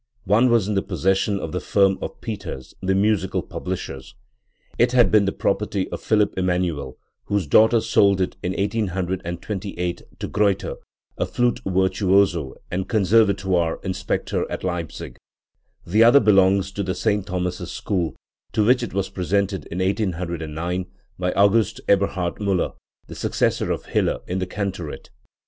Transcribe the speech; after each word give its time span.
One 0.25 0.49
was 0.49 0.67
in 0.67 0.73
the 0.73 0.81
possession 0.81 1.39
of 1.39 1.51
the 1.51 1.59
firm 1.59 1.99
of 2.01 2.21
Peters, 2.21 2.73
the 2.81 2.95
musical 2.95 3.43
publishers; 3.43 4.15
it 4.79 4.93
had 4.93 5.11
been 5.11 5.25
the 5.25 5.31
property 5.31 5.87
of 5.91 6.01
Philipp 6.01 6.35
Emmanuel, 6.39 6.97
whose 7.25 7.45
daughter 7.45 7.79
sold 7.81 8.19
it 8.19 8.35
in 8.41 8.53
1828 8.53 10.01
to 10.17 10.27
Greuter, 10.27 10.77
a 11.19 11.27
flute 11.27 11.61
virtuoso 11.67 12.55
and 12.71 12.89
Conservatoire 12.89 13.79
Inspector 13.83 14.51
at 14.51 14.63
Leipzig; 14.63 15.17
the 15.85 16.03
other 16.03 16.19
belongs 16.19 16.71
to 16.71 16.81
the 16.81 16.95
St. 16.95 17.27
Thomas's 17.27 17.71
school, 17.71 18.15
to 18.53 18.65
which 18.65 18.81
it 18.81 18.95
was 18.95 19.09
presented 19.09 19.67
in 19.67 19.77
1809 19.77 20.87
by 21.19 21.31
August 21.33 21.79
Eberhard 21.87 22.37
Miiller, 22.39 22.73
the 23.05 23.13
successor 23.13 23.69
of 23.71 23.85
Hiller 23.85 24.21
in 24.25 24.39
the 24.39 24.47
cantorate. 24.47 25.11